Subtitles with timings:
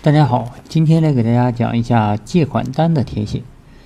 [0.00, 3.42] 大家好，今天来给大家讲一下借款单的填写。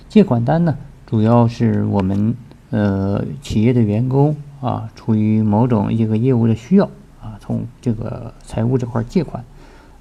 [0.07, 2.35] 借款单呢，主要是我们
[2.69, 6.85] 呃企业的员工啊，出于某种一个业务的需要
[7.19, 9.43] 啊，从这个财务这块借款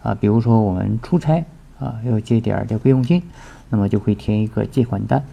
[0.02, 1.46] 啊，比如说我们出差
[1.78, 3.22] 啊，要借点儿这备用金，
[3.70, 5.24] 那么就会填一个借款单。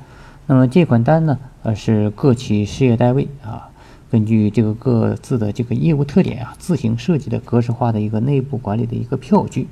[0.47, 3.69] 那么借款单呢，呃，是各企事业单位啊，
[4.09, 9.67] 根据这个各自的这个业务特点啊，自行设计的格式化的一个内部管理的一个票据。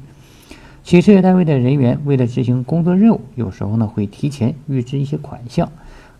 [0.88, 5.70] 企事业单位的人员为了执行工作任务，有时候呢会提前预支一些款项，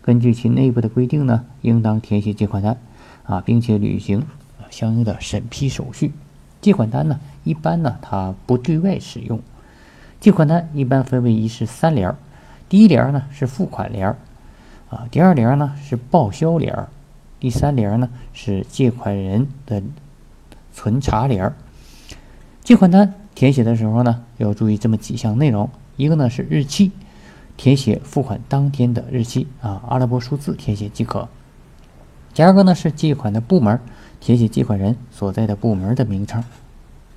[0.02, 2.76] 根据其内部的规定呢，应当填写借款单
[3.22, 4.26] 啊，并且履行
[4.68, 6.12] 相应的审批手续。
[6.60, 9.40] 借款单呢，一般呢它不对外使用。
[10.20, 12.18] 借款单一般分为一式三联儿，
[12.68, 14.18] 第一联儿呢是付款联儿，
[14.90, 16.90] 啊，第二联儿呢是报销联儿，
[17.40, 19.82] 第三联儿呢是借款人的
[20.74, 21.54] 存查联儿。
[22.62, 23.14] 借款单。
[23.38, 25.70] 填写的时候呢，要注意这么几项内容。
[25.96, 26.90] 一个呢是日期，
[27.56, 31.28] 填写付款当天的日期啊，阿拉伯数字填写即可。
[32.34, 33.78] 第二个呢是借款的部门，
[34.18, 36.42] 填写借款人所在的部门的名称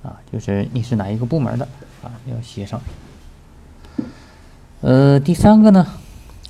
[0.04, 1.66] 啊，就是你是哪一个部门的
[2.04, 2.80] 啊，要写上。
[4.80, 5.88] 呃，第三个呢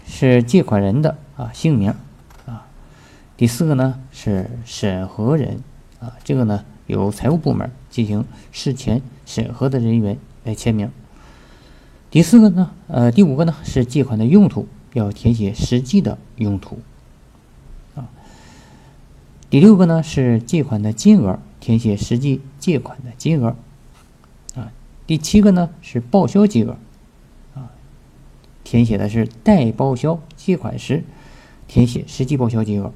[0.06, 1.94] 是借款人的啊姓名
[2.44, 2.66] 啊，
[3.38, 5.62] 第四个呢是审核人
[5.98, 6.62] 啊，这个呢。
[6.86, 10.90] 由财务部门进行事前审核的人员来签名。
[12.10, 16.80] 第四个呢，呃，第五个呢是借款的用途，要填写实际的用途。
[17.94, 18.10] 啊，
[19.48, 23.56] 第六个呢是借款的金额，填写实际借款的金额。
[24.54, 24.70] 啊，
[25.06, 26.76] 第七个呢是报销金额，
[27.54, 27.70] 啊，
[28.62, 31.04] 填写的是待报销借款时
[31.66, 32.92] 填写实际报销金额。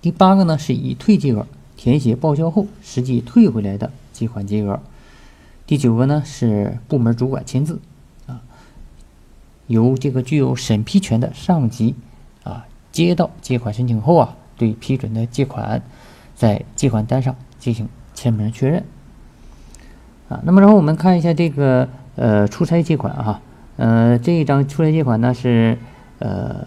[0.00, 1.46] 第八个呢是已退金额。
[1.82, 4.78] 填写报销后实际退回来的借款金额。
[5.66, 7.80] 第九个呢是部门主管签字，
[8.28, 8.40] 啊，
[9.66, 11.96] 由这个具有审批权的上级
[12.44, 15.82] 啊接到借款申请后啊，对批准的借款
[16.36, 18.84] 在借款单上进行签名确认。
[20.28, 23.42] 啊，那么然后我们看一下这个呃出差借款哈，
[23.76, 25.76] 呃这一张出差借款呢是
[26.20, 26.64] 呃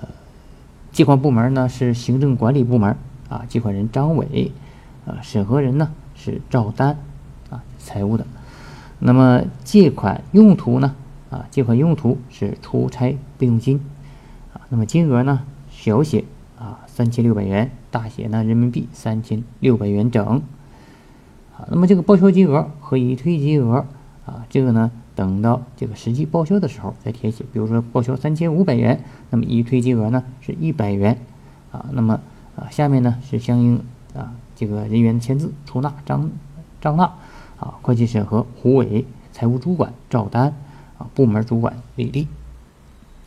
[0.92, 2.98] 借款部门呢是行政管理部门
[3.30, 4.52] 啊，借款人张伟。
[5.06, 6.98] 啊，审核人呢是赵丹，
[7.50, 8.26] 啊，财务的。
[9.00, 10.96] 那么借款用途呢？
[11.30, 13.82] 啊，借款用途是出差备用金，
[14.54, 16.24] 啊，那么金额呢，小写
[16.58, 20.42] 啊三千六百元，大写呢人民币三千六百元整。
[21.58, 23.86] 啊，那么这个报销金额和已退金额，
[24.26, 27.44] 啊，这个呢等到这个实际报销的时候再填写。
[27.52, 31.18] 比如说报销三千五百元，那么已退金额呢是一百元，
[31.72, 32.22] 啊，那么
[32.56, 33.84] 啊下面呢是相应
[34.14, 34.34] 啊。
[34.56, 36.30] 这个人员签字，出纳张
[36.82, 37.04] 张纳，
[37.60, 40.54] 啊，会计审核胡伟，财务主管赵丹，
[40.98, 42.28] 啊，部门主管李丽，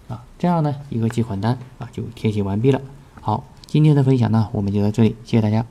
[0.09, 2.81] 啊，这样呢，一个借款单啊就填写完毕了。
[3.21, 5.67] 好，今天的分享呢，我们就到这里，谢谢大家。